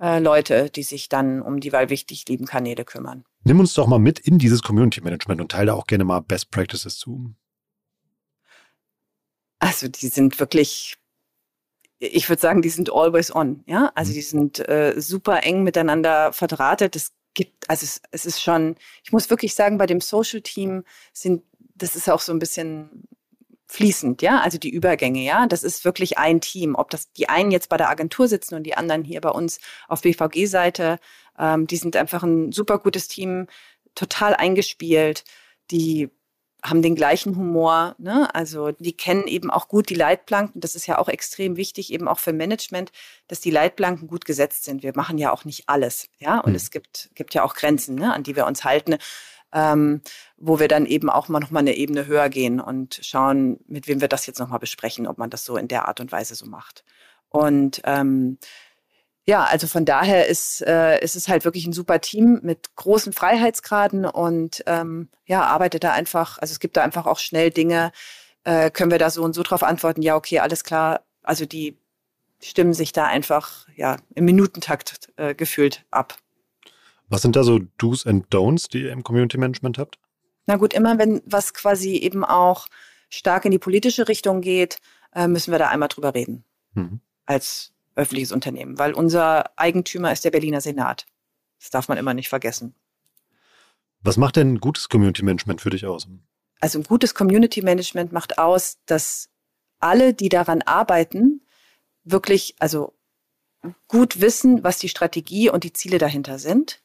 [0.00, 3.24] äh, Leute, die sich dann um die wahlwichtig lieben Kanäle kümmern.
[3.44, 6.50] Nimm uns doch mal mit in dieses Community Management und teile auch gerne mal Best
[6.50, 7.34] Practices zu.
[9.58, 10.96] Also die sind wirklich
[12.00, 13.62] ich würde sagen, die sind always on.
[13.66, 14.14] Ja, also mhm.
[14.14, 16.96] die sind äh, super eng miteinander verdrahtet.
[16.96, 20.84] Es gibt, also es, es ist schon, ich muss wirklich sagen, bei dem Social Team
[21.12, 21.42] sind,
[21.74, 23.06] das ist auch so ein bisschen
[23.68, 26.74] fließend, ja, also die Übergänge, ja, das ist wirklich ein Team.
[26.74, 29.60] Ob das die einen jetzt bei der Agentur sitzen und die anderen hier bei uns
[29.86, 30.98] auf BVG-Seite,
[31.38, 33.46] ähm, die sind einfach ein super gutes Team,
[33.94, 35.24] total eingespielt.
[35.70, 36.10] Die
[36.62, 37.94] haben den gleichen Humor.
[37.98, 38.32] Ne?
[38.34, 40.60] Also die kennen eben auch gut die Leitplanken.
[40.60, 42.92] Das ist ja auch extrem wichtig, eben auch für Management,
[43.28, 44.82] dass die Leitplanken gut gesetzt sind.
[44.82, 46.08] Wir machen ja auch nicht alles.
[46.18, 46.56] Ja, und mhm.
[46.56, 48.96] es gibt, gibt ja auch Grenzen, ne, an die wir uns halten.
[49.52, 50.00] Ähm,
[50.36, 53.88] wo wir dann eben auch mal noch mal eine Ebene höher gehen und schauen, mit
[53.88, 56.12] wem wir das jetzt noch mal besprechen, ob man das so in der Art und
[56.12, 56.84] Weise so macht.
[57.30, 58.38] Und ähm,
[59.26, 63.12] ja, also von daher ist, äh, ist es halt wirklich ein super Team mit großen
[63.12, 67.92] Freiheitsgraden und ähm, ja, arbeitet da einfach, also es gibt da einfach auch schnell Dinge,
[68.44, 71.02] äh, können wir da so und so drauf antworten, ja, okay, alles klar.
[71.22, 71.76] Also die
[72.42, 76.16] stimmen sich da einfach ja im Minutentakt äh, gefühlt ab.
[77.08, 79.98] Was sind da so Do's and Don'ts, die ihr im Community Management habt?
[80.46, 82.66] Na gut, immer wenn was quasi eben auch
[83.10, 84.78] stark in die politische Richtung geht,
[85.14, 86.44] äh, müssen wir da einmal drüber reden.
[86.74, 87.00] Mhm.
[87.26, 91.06] Als öffentliches Unternehmen, weil unser Eigentümer ist der Berliner Senat.
[91.58, 92.74] Das darf man immer nicht vergessen.
[94.02, 96.08] Was macht denn gutes Community Management für dich aus?
[96.60, 99.28] Also ein gutes Community Management macht aus, dass
[99.78, 101.42] alle, die daran arbeiten,
[102.04, 102.94] wirklich, also
[103.88, 106.82] gut wissen, was die Strategie und die Ziele dahinter sind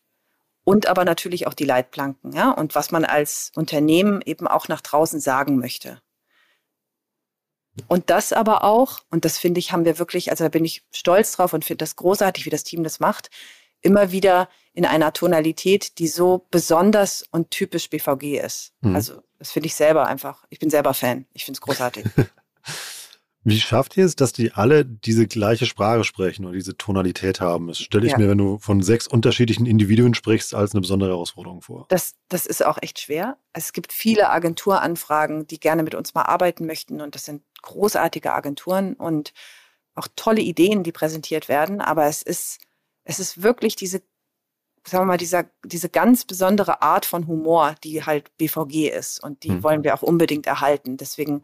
[0.65, 4.81] und aber natürlich auch die Leitplanken, ja, und was man als Unternehmen eben auch nach
[4.81, 6.01] draußen sagen möchte.
[7.87, 10.83] Und das aber auch, und das finde ich, haben wir wirklich, also da bin ich
[10.91, 13.29] stolz drauf und finde das großartig, wie das Team das macht,
[13.81, 18.73] immer wieder in einer Tonalität, die so besonders und typisch BVG ist.
[18.81, 18.95] Mhm.
[18.95, 21.25] Also das finde ich selber einfach, ich bin selber Fan.
[21.33, 22.05] Ich finde es großartig.
[23.47, 27.67] Wie schafft ihr es, dass die alle diese gleiche Sprache sprechen oder diese Tonalität haben?
[27.67, 28.17] Das stelle ich ja.
[28.17, 31.85] mir, wenn du von sechs unterschiedlichen Individuen sprichst, als eine besondere Herausforderung vor.
[31.89, 33.37] Das, das ist auch echt schwer.
[33.53, 38.33] Es gibt viele Agenturanfragen, die gerne mit uns mal arbeiten möchten und das sind großartige
[38.33, 39.33] Agenturen und
[39.95, 41.81] auch tolle Ideen, die präsentiert werden.
[41.81, 42.59] Aber es ist,
[43.03, 44.01] es ist wirklich diese,
[44.85, 49.43] sagen wir mal, dieser, diese ganz besondere Art von Humor, die halt BVG ist und
[49.43, 49.63] die hm.
[49.63, 50.97] wollen wir auch unbedingt erhalten.
[50.97, 51.43] Deswegen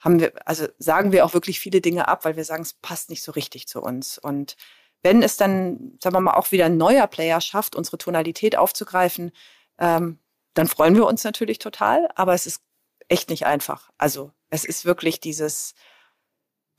[0.00, 3.10] haben wir, also sagen wir auch wirklich viele Dinge ab, weil wir sagen, es passt
[3.10, 4.18] nicht so richtig zu uns.
[4.18, 4.56] Und
[5.02, 9.32] wenn es dann, sagen wir mal, auch wieder ein neuer Player schafft, unsere Tonalität aufzugreifen,
[9.78, 10.18] ähm,
[10.54, 12.62] dann freuen wir uns natürlich total, aber es ist
[13.08, 13.90] echt nicht einfach.
[13.98, 15.74] Also es ist wirklich dieses,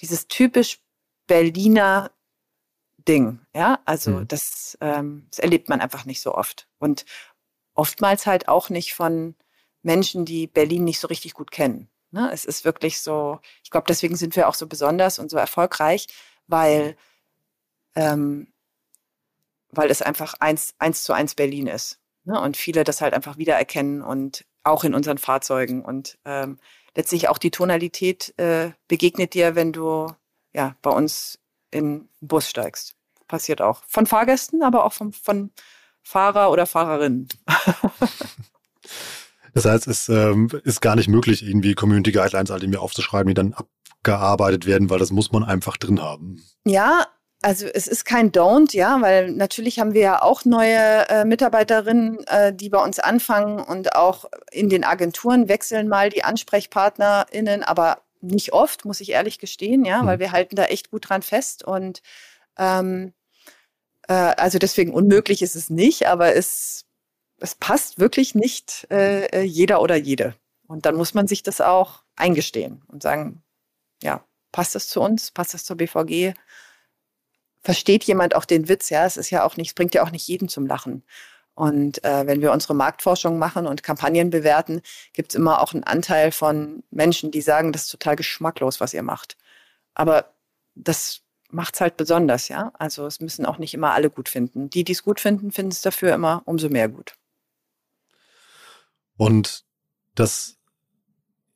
[0.01, 0.79] dieses typisch
[1.27, 2.12] Berliner
[3.07, 3.39] Ding.
[3.55, 4.27] Ja, also mhm.
[4.27, 6.67] das, ähm, das erlebt man einfach nicht so oft.
[6.77, 7.05] Und
[7.73, 9.36] oftmals halt auch nicht von
[9.81, 11.89] Menschen, die Berlin nicht so richtig gut kennen.
[12.12, 12.29] Ne?
[12.31, 16.07] Es ist wirklich so, ich glaube, deswegen sind wir auch so besonders und so erfolgreich,
[16.47, 16.97] weil,
[17.95, 18.51] ähm,
[19.69, 21.99] weil es einfach eins, eins zu eins Berlin ist.
[22.25, 22.39] Ne?
[22.39, 25.84] Und viele das halt einfach wiedererkennen und auch in unseren Fahrzeugen.
[25.84, 26.60] Und ähm,
[26.95, 30.13] letztlich auch die Tonalität äh, begegnet dir, wenn du
[30.54, 31.39] ja bei uns
[31.71, 32.95] in den Bus steigst.
[33.27, 33.84] Passiert auch.
[33.88, 35.51] Von Fahrgästen, aber auch von, von
[36.04, 37.30] Fahrer oder Fahrerinnen.
[39.54, 43.34] das heißt, es ähm, ist gar nicht möglich, irgendwie Community Guidelines halt irgendwie aufzuschreiben, die
[43.34, 46.43] dann abgearbeitet werden, weil das muss man einfach drin haben.
[46.65, 47.08] Ja,
[47.41, 52.25] also es ist kein Don't, ja, weil natürlich haben wir ja auch neue äh, Mitarbeiterinnen,
[52.27, 58.04] äh, die bei uns anfangen und auch in den Agenturen wechseln mal die AnsprechpartnerInnen, aber
[58.21, 61.63] nicht oft, muss ich ehrlich gestehen, ja, weil wir halten da echt gut dran fest
[61.63, 62.04] und
[62.58, 63.13] ähm,
[64.08, 66.86] äh, also deswegen unmöglich ist es nicht, aber es,
[67.39, 70.36] es passt wirklich nicht äh, äh jeder oder jede.
[70.67, 73.43] Und dann muss man sich das auch eingestehen und sagen,
[74.04, 76.34] ja, passt das zu uns, passt das zur BVG?
[77.62, 79.06] Versteht jemand auch den Witz, ja.
[79.06, 81.04] Es ist ja auch nicht, es bringt ja auch nicht jeden zum Lachen.
[81.54, 84.82] Und äh, wenn wir unsere Marktforschung machen und Kampagnen bewerten,
[85.13, 88.93] gibt es immer auch einen Anteil von Menschen, die sagen, das ist total geschmacklos, was
[88.93, 89.38] ihr macht.
[89.93, 90.34] Aber
[90.76, 92.71] das macht es halt besonders, ja.
[92.80, 94.69] Also es müssen auch nicht immer alle gut finden.
[94.69, 97.13] Die, die es gut finden, finden es dafür immer umso mehr gut.
[99.17, 99.65] Und
[100.15, 100.58] dass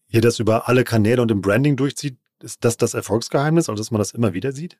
[0.07, 3.91] ihr das über alle Kanäle und im Branding durchzieht, ist das das Erfolgsgeheimnis, also dass
[3.91, 4.77] man das immer wieder sieht?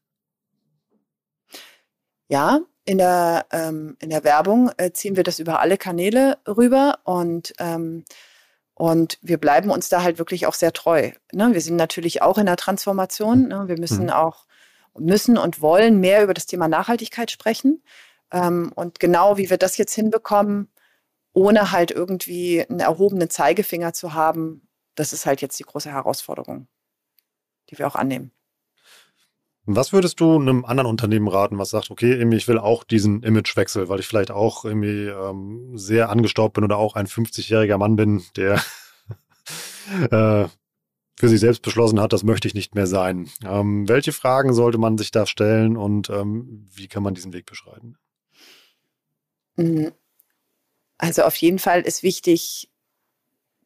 [2.27, 6.99] Ja, in der, ähm, in der Werbung äh, ziehen wir das über alle Kanäle rüber
[7.03, 8.05] und, ähm,
[8.73, 11.11] und wir bleiben uns da halt wirklich auch sehr treu.
[11.31, 11.53] Ne?
[11.53, 13.47] Wir sind natürlich auch in der Transformation.
[13.47, 13.67] Ne?
[13.67, 14.09] Wir müssen mhm.
[14.11, 14.45] auch
[14.97, 17.83] müssen und wollen mehr über das Thema Nachhaltigkeit sprechen.
[18.31, 20.69] Ähm, und genau wie wir das jetzt hinbekommen,
[21.33, 26.67] ohne halt irgendwie einen erhobenen Zeigefinger zu haben, das ist halt jetzt die große Herausforderung,
[27.69, 28.31] die wir auch annehmen.
[29.67, 33.89] Was würdest du einem anderen Unternehmen raten, was sagt, okay, ich will auch diesen Imagewechsel,
[33.89, 38.23] weil ich vielleicht auch irgendwie ähm, sehr angestaubt bin oder auch ein 50-jähriger Mann bin,
[38.35, 38.61] der
[40.11, 40.47] äh,
[41.17, 43.29] für sich selbst beschlossen hat, das möchte ich nicht mehr sein.
[43.43, 47.45] Ähm, welche Fragen sollte man sich da stellen und ähm, wie kann man diesen Weg
[47.45, 47.97] beschreiten?
[49.55, 49.93] Mhm.
[50.97, 52.69] Also auf jeden Fall ist wichtig,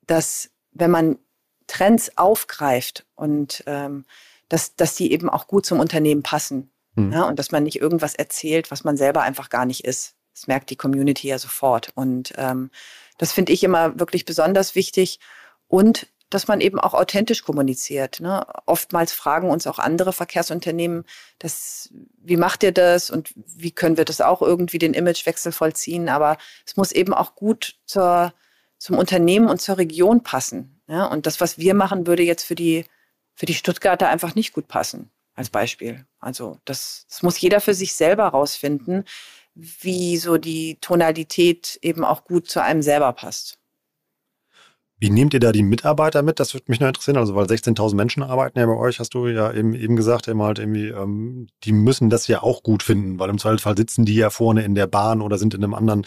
[0.05, 1.19] dass wenn man
[1.67, 4.05] Trends aufgreift und ähm,
[4.49, 6.71] dass, dass die eben auch gut zum Unternehmen passen.
[6.95, 7.13] Mhm.
[7.13, 10.15] Ja, und dass man nicht irgendwas erzählt, was man selber einfach gar nicht ist.
[10.33, 11.91] Das merkt die Community ja sofort.
[11.95, 12.71] Und ähm,
[13.17, 15.19] das finde ich immer wirklich besonders wichtig.
[15.67, 18.19] Und dass man eben auch authentisch kommuniziert.
[18.19, 18.45] Ne?
[18.65, 21.05] Oftmals fragen uns auch andere Verkehrsunternehmen,
[21.39, 21.89] das,
[22.21, 26.07] wie macht ihr das und wie können wir das auch irgendwie den Imagewechsel vollziehen?
[26.07, 28.31] Aber es muss eben auch gut zur,
[28.77, 30.81] zum Unternehmen und zur Region passen.
[30.87, 31.05] Ja?
[31.05, 32.85] Und das, was wir machen, würde jetzt für die
[33.39, 36.05] für die Stuttgarter einfach nicht gut passen, als Beispiel.
[36.19, 39.05] Also das, das muss jeder für sich selber rausfinden,
[39.55, 43.57] wie so die Tonalität eben auch gut zu einem selber passt.
[44.97, 46.41] Wie nehmt ihr da die Mitarbeiter mit?
[46.41, 47.15] Das würde mich noch interessieren.
[47.15, 50.41] Also, weil 16.000 Menschen arbeiten ja bei euch, hast du ja eben, eben gesagt, eben
[50.41, 54.15] halt irgendwie, ähm, die müssen das ja auch gut finden, weil im Zweifelsfall sitzen die
[54.15, 56.05] ja vorne in der Bahn oder sind in einem anderen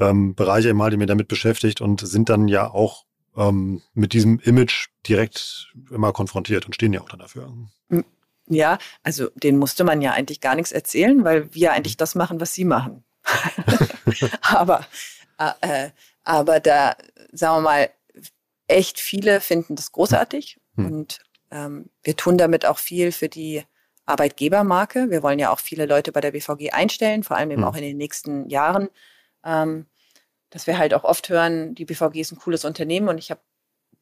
[0.00, 3.04] ähm, Bereich eben halt, die mir damit beschäftigt und sind dann ja auch
[3.36, 7.52] ähm, mit diesem Image direkt immer konfrontiert und stehen ja auch dann dafür.
[8.46, 12.40] Ja, also den musste man ja eigentlich gar nichts erzählen, weil wir eigentlich das machen,
[12.40, 13.04] was sie machen.
[14.42, 14.86] aber,
[15.60, 15.90] äh,
[16.24, 16.96] aber da,
[17.32, 17.90] sagen wir mal,
[18.66, 20.86] echt viele finden das großartig hm.
[20.86, 21.20] und
[21.50, 23.62] ähm, wir tun damit auch viel für die
[24.06, 25.10] Arbeitgebermarke.
[25.10, 27.68] Wir wollen ja auch viele Leute bei der BVG einstellen, vor allem eben hm.
[27.68, 28.90] auch in den nächsten Jahren.
[29.42, 29.86] Ähm,
[30.54, 33.40] dass wir halt auch oft hören, die BVG ist ein cooles Unternehmen und ich habe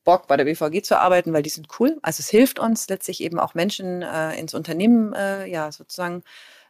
[0.05, 1.99] Bock, bei der BVG zu arbeiten, weil die sind cool.
[2.03, 6.23] Also es hilft uns letztlich eben auch Menschen äh, ins Unternehmen, äh, ja, sozusagen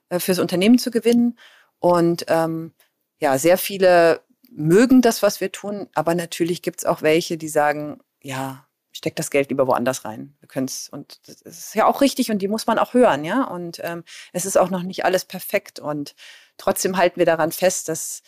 [0.08, 1.36] äh, fürs Unternehmen zu gewinnen.
[1.80, 2.72] Und ähm,
[3.18, 4.20] ja, sehr viele
[4.52, 9.16] mögen das, was wir tun, aber natürlich gibt es auch welche, die sagen, ja, steck
[9.16, 10.36] das Geld lieber woanders rein.
[10.38, 13.24] Wir können es und das ist ja auch richtig und die muss man auch hören,
[13.24, 13.42] ja.
[13.42, 16.14] Und ähm, es ist auch noch nicht alles perfekt und
[16.56, 18.22] trotzdem halten wir daran fest, dass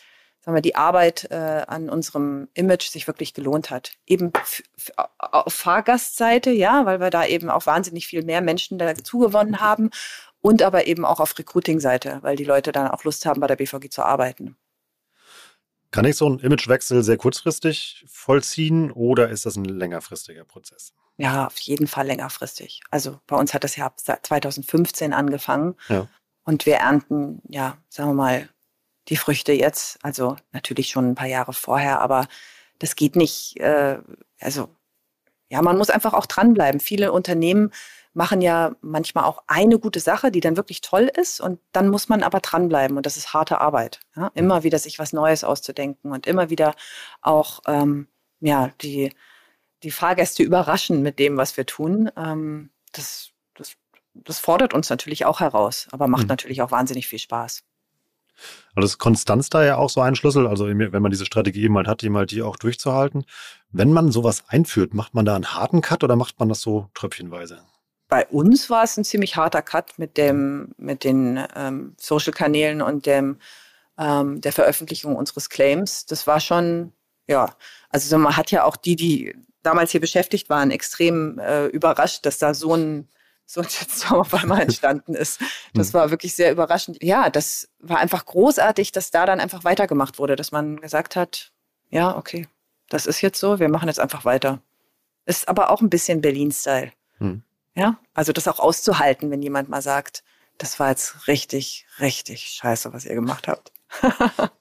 [0.45, 3.93] sagen wir, die Arbeit äh, an unserem Image sich wirklich gelohnt hat.
[4.07, 4.31] Eben
[5.19, 9.91] auf Fahrgastseite, ja, weil wir da eben auch wahnsinnig viel mehr Menschen dazu gewonnen haben
[10.43, 13.57] und aber eben auch auf Recruiting-Seite, weil die Leute dann auch Lust haben, bei der
[13.57, 14.57] BVG zu arbeiten.
[15.91, 20.93] Kann ich so einen Imagewechsel sehr kurzfristig vollziehen oder ist das ein längerfristiger Prozess?
[21.17, 22.81] Ja, auf jeden Fall längerfristig.
[22.91, 26.09] Also bei uns hat das ja 2015 angefangen ja.
[26.43, 28.49] und wir ernten, ja, sagen wir mal,
[29.09, 29.99] die Früchte jetzt.
[30.03, 32.27] Also natürlich schon ein paar Jahre vorher, aber
[32.79, 33.59] das geht nicht.
[33.61, 33.99] Äh,
[34.41, 34.69] also
[35.49, 36.81] ja, man muss einfach auch dranbleiben.
[36.81, 37.71] Viele Unternehmen
[38.15, 42.09] machen ja manchmal auch eine gute Sache, die dann wirklich toll ist und dann muss
[42.09, 44.01] man aber dranbleiben und das ist harte Arbeit.
[44.17, 44.31] Ja?
[44.35, 46.75] Immer wieder sich was Neues auszudenken und immer wieder
[47.21, 48.07] auch ähm,
[48.41, 49.13] ja, die,
[49.83, 52.11] die Fahrgäste überraschen mit dem, was wir tun.
[52.17, 53.75] Ähm, das, das,
[54.15, 56.29] das fordert uns natürlich auch heraus, aber macht mhm.
[56.29, 57.65] natürlich auch wahnsinnig viel Spaß.
[58.75, 60.47] Also ist Konstanz da ja auch so ein Schlüssel.
[60.47, 63.25] Also wenn man diese Strategie mal hat, die mal die auch durchzuhalten.
[63.71, 66.89] Wenn man sowas einführt, macht man da einen harten Cut oder macht man das so
[66.95, 67.63] tröpfchenweise?
[68.15, 73.07] bei uns war es ein ziemlich harter Cut mit dem, mit den ähm, Social-Kanälen und
[73.07, 73.39] dem,
[73.99, 76.07] ähm, der Veröffentlichung unseres Claims.
[76.07, 76.93] Das war schon,
[77.27, 77.57] ja,
[77.91, 79.35] also man hat ja auch die, die
[79.65, 83.09] damals hier beschäftigt waren, extrem äh, überrascht, dass da so ein
[83.47, 85.41] so ein Shitstorm auf einmal entstanden ist.
[85.75, 85.95] Das hm.
[85.95, 87.03] war wirklich sehr überraschend.
[87.03, 91.53] Ja, das war einfach großartig, dass da dann einfach weitergemacht wurde, dass man gesagt hat,
[91.91, 92.49] ja, okay,
[92.89, 94.61] das ist jetzt so, wir machen jetzt einfach weiter.
[95.27, 96.93] Ist aber auch ein bisschen Berlin-Style.
[97.19, 97.43] Hm.
[97.75, 100.23] Ja, also das auch auszuhalten, wenn jemand mal sagt,
[100.59, 103.73] das war jetzt richtig, richtig scheiße, was ihr gemacht habt.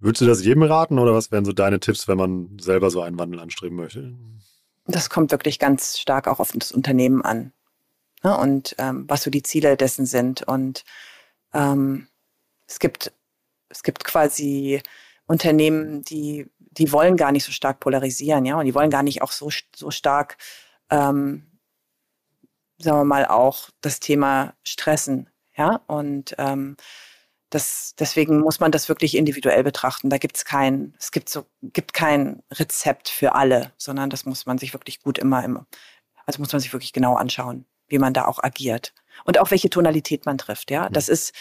[0.00, 3.02] Würdest du das jedem raten oder was wären so deine Tipps, wenn man selber so
[3.02, 4.14] einen Wandel anstreben möchte?
[4.86, 7.52] Das kommt wirklich ganz stark auch auf das Unternehmen an.
[8.22, 8.36] Ne?
[8.36, 10.42] Und ähm, was so die Ziele dessen sind.
[10.42, 10.84] Und
[11.52, 12.08] ähm,
[12.66, 13.12] es gibt,
[13.68, 14.82] es gibt quasi
[15.26, 19.22] Unternehmen, die, die wollen gar nicht so stark polarisieren, ja, und die wollen gar nicht
[19.22, 20.36] auch so, so stark
[20.90, 21.50] ähm,
[22.82, 25.28] sagen wir mal, auch das Thema Stressen.
[25.56, 26.76] Ja, und ähm,
[27.50, 30.10] das, deswegen muss man das wirklich individuell betrachten.
[30.10, 34.46] Da gibt es kein, es gibt so, gibt kein Rezept für alle, sondern das muss
[34.46, 35.66] man sich wirklich gut immer im,
[36.26, 38.94] also muss man sich wirklich genau anschauen, wie man da auch agiert.
[39.24, 40.88] Und auch welche Tonalität man trifft, ja.
[40.88, 41.34] Das ist,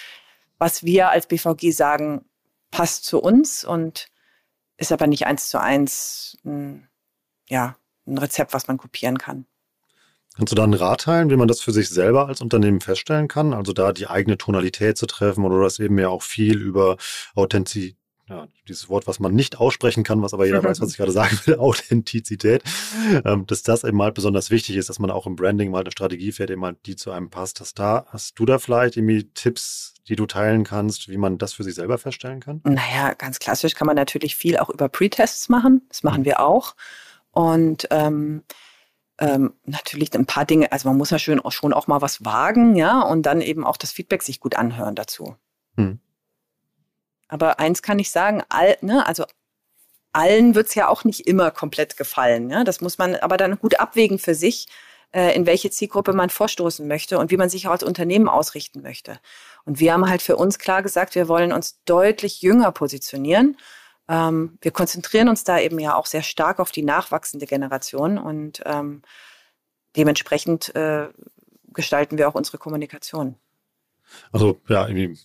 [0.57, 2.25] was wir als BVG sagen,
[2.71, 4.07] passt zu uns und
[4.77, 6.89] ist aber nicht eins zu eins, ein,
[7.47, 9.45] ja, ein Rezept, was man kopieren kann.
[10.35, 13.27] Kannst du da einen Rat teilen, wie man das für sich selber als Unternehmen feststellen
[13.27, 13.53] kann?
[13.53, 16.97] Also da die eigene Tonalität zu treffen oder das eben ja auch viel über
[17.35, 17.98] Authentizität,
[18.29, 21.11] ja, dieses Wort, was man nicht aussprechen kann, was aber jeder weiß, was ich gerade
[21.11, 22.63] sagen will, Authentizität,
[23.25, 25.91] ähm, dass das eben halt besonders wichtig ist, dass man auch im Branding mal eine
[25.91, 27.59] Strategie fährt, eben halt die zu einem passt.
[27.59, 31.53] Hast, da, hast du da vielleicht irgendwie Tipps, die du teilen kannst, wie man das
[31.53, 32.61] für sich selber feststellen kann?
[32.63, 35.81] Naja, ganz klassisch kann man natürlich viel auch über Pre-Tests machen.
[35.89, 36.25] Das machen mhm.
[36.25, 36.75] wir auch.
[37.31, 38.43] Und ähm,
[39.17, 42.75] ähm, natürlich ein paar Dinge, also man muss ja schön, schon auch mal was wagen,
[42.75, 45.35] ja, und dann eben auch das Feedback sich gut anhören dazu.
[45.75, 45.99] Hm.
[47.29, 49.25] Aber eins kann ich sagen, all, ne, also
[50.11, 52.49] allen wird es ja auch nicht immer komplett gefallen.
[52.49, 52.63] Ja?
[52.63, 54.67] Das muss man aber dann gut abwägen für sich,
[55.13, 58.81] äh, in welche Zielgruppe man vorstoßen möchte und wie man sich auch als Unternehmen ausrichten
[58.81, 59.19] möchte.
[59.63, 63.55] Und wir haben halt für uns klar gesagt, wir wollen uns deutlich jünger positionieren
[64.09, 68.61] ähm, wir konzentrieren uns da eben ja auch sehr stark auf die nachwachsende Generation und
[68.65, 69.03] ähm,
[69.95, 71.09] dementsprechend äh,
[71.67, 73.35] gestalten wir auch unsere Kommunikation.
[74.31, 75.15] Also ja, irgendwie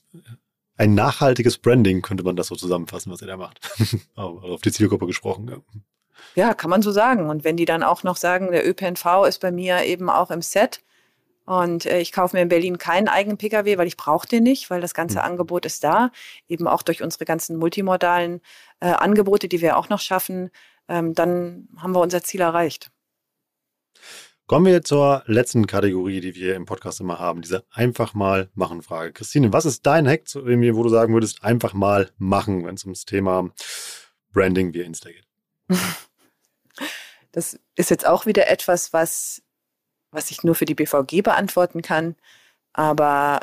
[0.76, 3.60] ein nachhaltiges Branding könnte man das so zusammenfassen, was ihr da macht.
[4.14, 5.48] auf die Zielgruppe gesprochen.
[5.48, 6.46] Ja.
[6.48, 7.28] ja, kann man so sagen.
[7.28, 10.42] Und wenn die dann auch noch sagen, der ÖPNV ist bei mir eben auch im
[10.42, 10.80] Set,
[11.46, 14.70] und äh, ich kaufe mir in Berlin keinen eigenen Pkw, weil ich brauche den nicht,
[14.70, 15.24] weil das ganze mhm.
[15.24, 16.10] Angebot ist da.
[16.48, 18.40] Eben auch durch unsere ganzen multimodalen
[18.80, 20.50] äh, Angebote, die wir auch noch schaffen.
[20.88, 22.90] Ähm, dann haben wir unser Ziel erreicht.
[24.46, 28.83] Kommen wir zur letzten Kategorie, die wir im Podcast immer haben, diese einfach mal machen
[28.83, 29.12] Frage.
[29.12, 33.07] Christine, was ist dein Hack, wo du sagen würdest, einfach mal machen, wenn es ums
[33.07, 33.50] Thema
[34.33, 35.26] Branding wie Insta geht?
[37.33, 39.42] Das ist jetzt auch wieder etwas, was
[40.14, 42.14] was ich nur für die BVG beantworten kann.
[42.72, 43.40] Aber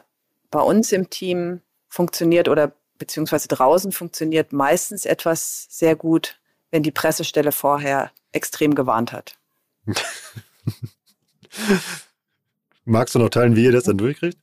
[0.49, 6.39] bei uns im Team funktioniert oder beziehungsweise draußen funktioniert meistens etwas sehr gut,
[6.71, 9.37] wenn die Pressestelle vorher extrem gewarnt hat.
[12.85, 14.37] Magst du noch teilen, wie ihr das dann durchkriegt?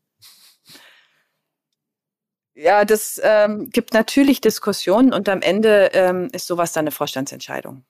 [2.54, 7.84] Ja, das ähm, gibt natürlich Diskussionen und am Ende ähm, ist sowas dann eine Vorstandsentscheidung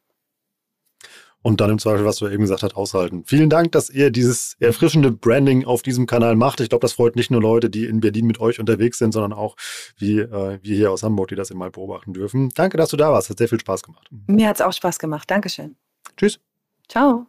[1.43, 3.25] und dann im Zweifel, was du eben gesagt hast, aushalten.
[3.25, 6.61] Vielen Dank, dass ihr dieses erfrischende Branding auf diesem Kanal macht.
[6.61, 9.33] Ich glaube, das freut nicht nur Leute, die in Berlin mit euch unterwegs sind, sondern
[9.33, 9.57] auch
[9.97, 12.51] wie äh, wir hier aus Hamburg, die das immer beobachten dürfen.
[12.55, 13.31] Danke, dass du da warst.
[13.31, 14.09] Hat sehr viel Spaß gemacht.
[14.27, 15.31] Mir hat es auch Spaß gemacht.
[15.31, 15.77] Dankeschön.
[16.17, 16.41] Tschüss.
[16.89, 17.27] Ciao.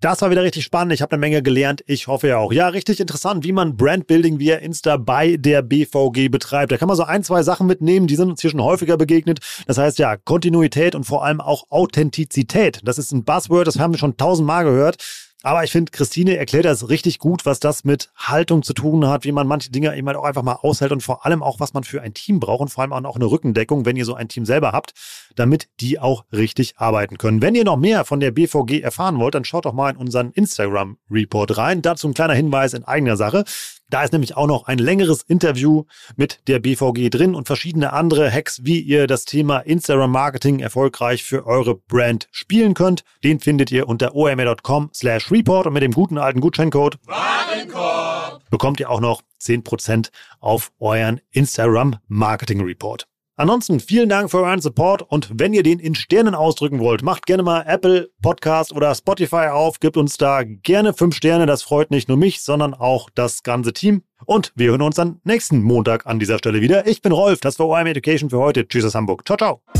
[0.00, 0.94] Das war wieder richtig spannend.
[0.94, 1.84] Ich habe eine Menge gelernt.
[1.86, 2.54] Ich hoffe ja auch.
[2.54, 6.72] Ja, richtig interessant, wie man Brandbuilding via Insta bei der BVG betreibt.
[6.72, 9.40] Da kann man so ein, zwei Sachen mitnehmen, die sind uns hier schon häufiger begegnet.
[9.66, 12.80] Das heißt ja, Kontinuität und vor allem auch Authentizität.
[12.82, 14.96] Das ist ein Buzzword, das haben wir schon tausendmal gehört.
[15.42, 19.24] Aber ich finde, Christine erklärt das richtig gut, was das mit Haltung zu tun hat,
[19.24, 21.72] wie man manche Dinge eben halt auch einfach mal aushält und vor allem auch, was
[21.72, 24.28] man für ein Team braucht und vor allem auch eine Rückendeckung, wenn ihr so ein
[24.28, 24.92] Team selber habt,
[25.36, 27.40] damit die auch richtig arbeiten können.
[27.40, 30.30] Wenn ihr noch mehr von der BVG erfahren wollt, dann schaut doch mal in unseren
[30.32, 31.80] Instagram-Report rein.
[31.80, 33.44] Dazu ein kleiner Hinweis in eigener Sache.
[33.90, 35.84] Da ist nämlich auch noch ein längeres Interview
[36.16, 41.24] mit der BVG drin und verschiedene andere Hacks, wie ihr das Thema Instagram Marketing erfolgreich
[41.24, 43.04] für eure Brand spielen könnt.
[43.24, 48.20] Den findet ihr unter omr.com slash report und mit dem guten alten Gutscheincode Warenkorb
[48.50, 50.10] bekommt ihr auch noch 10%
[50.40, 53.09] auf euren Instagram Marketing Report.
[53.40, 57.24] Ansonsten vielen Dank für euren Support und wenn ihr den in Sternen ausdrücken wollt, macht
[57.24, 61.90] gerne mal Apple Podcast oder Spotify auf, gebt uns da gerne fünf Sterne, das freut
[61.90, 64.02] nicht nur mich, sondern auch das ganze Team.
[64.26, 66.86] Und wir hören uns dann nächsten Montag an dieser Stelle wieder.
[66.86, 68.68] Ich bin Rolf, das war OM Education für heute.
[68.68, 69.24] Tschüss aus Hamburg.
[69.24, 69.79] Ciao, ciao.